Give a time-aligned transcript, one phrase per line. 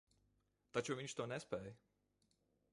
[0.77, 1.71] Taču viņš to nespēj.